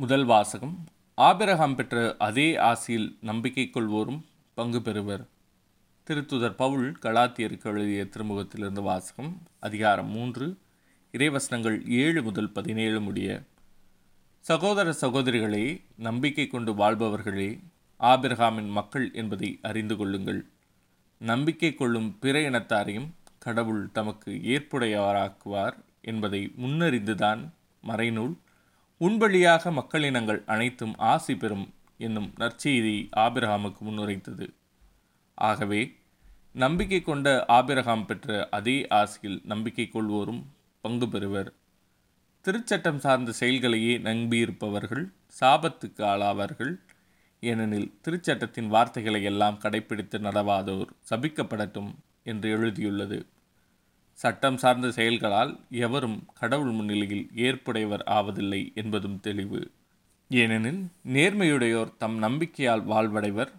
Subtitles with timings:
[0.00, 0.84] முதல் வாசகம்.
[1.14, 4.20] ஆபிரகாம் பெற்ற அதே ஆசியில் நம்பிக்கை கொள்வோரும்
[4.54, 5.26] பங்கு பெறுவர்.
[6.06, 10.58] திருத்துதர் பவுல் கலாத்தியருக்கு எழுதிய திருமுகத்திலிருந்து வாசகம் அதிகாரம் மூன்று
[11.12, 13.42] இறைவசனங்கள் ஏழு முதல் பதினேழு முடிய.
[14.40, 17.60] சகோதர சகோதரிகளே நம்பிக்கை கொண்டு வாழ்பவர்களே
[18.00, 20.46] ஆபிரகாமின் மக்கள் என்பதை அறிந்து கொள்ளுங்கள்.
[21.18, 23.08] நம்பிக்கை கொள்ளும் பிற இனத்தாரையும்
[23.38, 27.48] கடவுள் தமக்கு ஏற்புடையவராக்குவார் என்பதை முன்னறிந்துதான்
[27.88, 28.34] மறைநூல்
[29.00, 34.46] உண்பழியாக மக்களினங்கள் அனைத்தும் ஆசி பெறும் என்னும் நற்செய்தி ஆபிரகாமுக்கு முன்னுரைத்தது.
[35.34, 35.96] ஆகவே
[36.52, 40.42] நம்பிக்கை கொண்ட ஆபிரகாம் பெற்ற அதே ஆசியில் நம்பிக்கை கொள்வோரும்
[40.80, 41.52] பங்கு பெறுவர்.
[42.44, 46.80] திருச்சட்டம் சார்ந்த செயல்களையே நம்பியிருப்பவர்கள் சாபத்துக்கு ஆளாவார்கள்.
[47.40, 53.26] ஏனெனில் திருச்சட்டத்தின் வார்த்தைகளை எல்லாம் கடைப்பிடித்து நடவாதோர் சபிக்கப்படட்டும் என்று எழுதியுள்ளது.
[54.20, 59.60] சட்டம் சார்ந்த செயல்களால் எவரும் கடவுள் முன்னிலையில் ஏற்புடையவர் ஆவதில்லை என்பதும் தெளிவு.
[60.30, 60.82] ஏனெனில்
[61.14, 63.52] நேர்மையுடையோர் தம் நம்பிக்கையால் வாழ்வடைவர்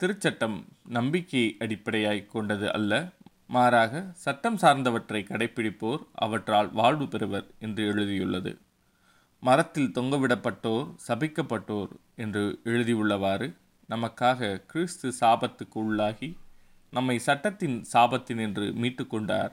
[0.00, 0.56] திருச்சட்டம்
[0.88, 2.92] நம்பிக்கையை அடிப்படையாய் கொண்டது அல்ல.
[3.46, 8.52] மாறாக சட்டம் சார்ந்தவற்றை கடைப்பிடிப்போர் அவற்றால் வாழ்வு பெறுவர் என்று எழுதியுள்ளது.
[9.42, 13.48] மரத்தில் தொங்கவிடப்பட்டோர் சபிக்கப்பட்டோர் என்று எழுதியுள்ளவாறு
[13.88, 16.30] நமக்காக கிறிஸ்து சாபத்துக்கு உள்ளாகி
[16.92, 19.52] நம்மை சட்டத்தின் சாபத்தினின்று மீட்டுக்கொண்டார்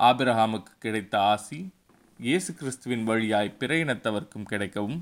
[0.00, 1.70] ஆபிரஹாமுக்கு கிடைத்த ஆசி
[2.18, 5.00] இயேசு கிறிஸ்துவின் வழியாய் பிற இனத்தவர்க்கும் கிடைக்கவும்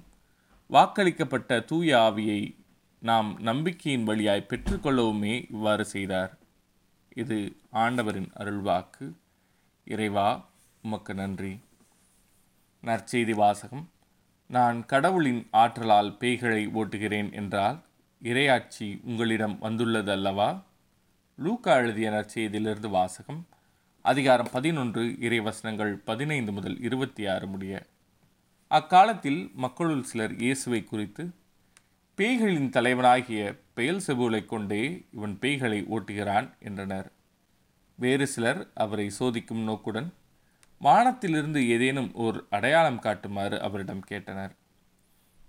[0.71, 2.57] வாக்களிக்கப்பட்ட தூய ஆவியை
[3.01, 6.39] நாம் நம்பிக்கையின் வழியாய் பெற்றுக்கொள்ளவுமே இவ்வாறு செய்தார்.
[7.15, 9.13] இது ஆண்டவரின் அருள்வாக்கு.
[9.85, 10.49] இறைவா
[10.83, 11.61] உமக்கு நன்றி.
[12.83, 13.91] நற்செய்தி வாசகம்.
[14.47, 17.79] நான் கடவுளின் ஆற்றலால் பேய்களை ஓட்டுகிறேன் என்றால்
[18.23, 20.63] இறையாட்சி உங்களிடம் வந்துள்ளது அல்லவா
[21.37, 23.47] லூக்கா எழுதிய நற்செய்தியிலிருந்து வாசகம்.
[24.05, 27.87] அதிகாரம் பதினொன்று இறைவசனங்கள் பதினைந்து முதல் இருபத்தி ஆறு முடிய.
[28.69, 31.31] அக்காலத்தில் மக்களுள் சிலர் இயேசுவை குறித்து
[32.17, 37.13] பேய்களின் தலைவனாகிய பெயல் செபுலை கொண்டே இவன் பேய்களை ஓட்டுகிறான் என்றனர்.
[37.99, 40.13] வேறு சிலர் அவரை சோதிக்கும் நோக்குடன்
[40.79, 44.51] வானத்திலிருந்து ஏதேனும் ஓர் அடையாளம் காட்டுமாறு அவரிடம் கேட்டனர்.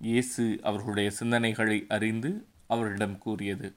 [0.02, 3.76] இயேசு அவர்களுடைய சிந்தனைகளை அறிந்து அவரிடம் கூறியது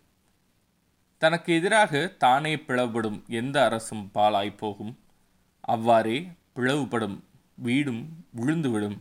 [1.19, 4.99] தனக்கு எதிராக தானே பிளவுபடும் எந்த அரசும் பாலாய் போகும்.
[5.61, 7.21] அவ்வாறே பிளவுபடும்
[7.55, 8.99] வீடும் விழுந்துவிடும்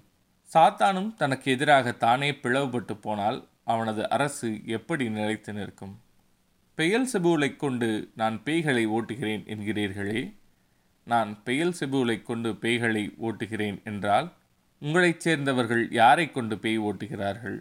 [0.53, 5.99] சாத்தானும் தனக்கு எதிராக தானே பிளவுபட்டு போனால் அவனது அரசு எப்படி நிலைத்து நிற்கும்?
[6.75, 10.35] பெயல் செபுலை கொண்டு நான் பேய்களை ஓட்டுகிறேன் என்கிறீர்களே.
[11.03, 14.33] நான் பெயல் செபுலை கொண்டு பேய்களை ஓட்டுகிறேன் என்றால்
[14.81, 17.59] உங்களைச் சேர்ந்தவர்கள் யாரை கொண்டு பேய் ஓட்டுகிறார்கள்?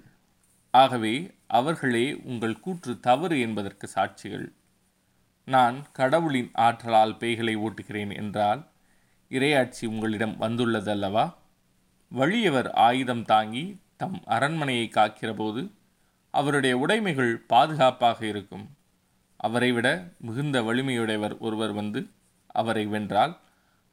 [0.70, 4.46] ஆகவே அவர்களே உங்கள் கூற்று தவறு என்பதற்கு சாட்சிகள்.
[5.44, 8.60] நான் கடவுளின் ஆற்றலால் பேய்களை ஓட்டுகிறேன் என்றால்
[9.30, 11.24] இரையாட்சி உங்களிடம் வந்துள்ளதல்லவா?
[12.12, 13.64] வழியவர் ஆயுதம் தாங்கி
[13.96, 15.62] தம் அரண்மனையை காக்கிறபோது
[16.34, 18.66] அவருடைய உடைமைகள் பாதுகாப்பாக இருக்கும்.
[19.36, 19.88] அவரை விட
[20.18, 22.00] மிகுந்த வலிமையுடையவர் ஒருவர் வந்து
[22.46, 23.34] அவரை வென்றால்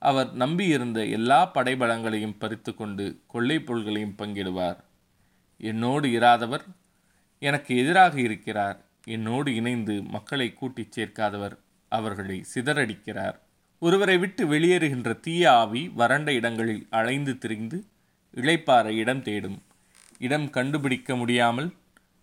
[0.02, 4.80] அவர் நம்பியிருந்த எல்லா படைபலங்களையும் பறித்து கொண்டு கொள்ளை பொருள்களையும் பங்கிடுவார்.
[5.58, 6.64] என்னோடு இராதவர்
[7.41, 8.78] எனக்கு எதிராக இருக்கிறார்.
[9.03, 11.56] என்னோடு இணைந்து மக்களை கூட்டிச் சேர்க்காதவர்
[11.91, 13.38] அவர்களை சிதறடிக்கிறார்.
[13.79, 17.78] ஒருவரை விட்டு வெளியேறுகின்ற தீய ஆவி வறண்ட இடங்களில் அலைந்து திரிந்து
[18.35, 19.62] இழைப்பார இடம் தேடும்.
[20.18, 21.69] இடம் கண்டுபிடிக்க முடியாமல்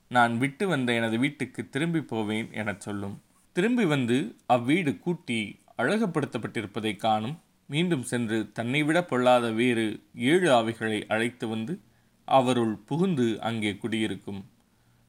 [0.08, 3.16] நான் விட்டு வந்த எனது வீட்டுக்கு திரும்பி போவேன் எனச் சொல்லும்.
[3.52, 4.18] திரும்பி வந்து
[4.48, 5.40] அவ்வீடு கூட்டி
[5.78, 7.36] அழகுபடுத்தப்பட்டிருப்பதை காணும்.
[7.66, 11.80] மீண்டும் சென்று தன்னை விட பொல்லாத வேறு ஏழு ஆவிகளை அழைத்து வந்து
[12.24, 14.40] அவருள் புகுந்து அங்கே குடியிருக்கும்.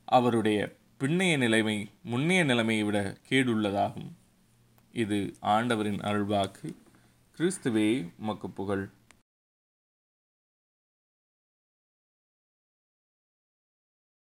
[0.10, 4.12] அவருடைய பின்னைய நிலைமை முன்னைய நிலைமையை விட கேடுள்ளதாகும்.
[4.92, 6.76] இது ஆண்டவரின் அருள்வாக்கு.
[7.38, 8.90] கிறிஸ்துவே உமக்கு புகழ்.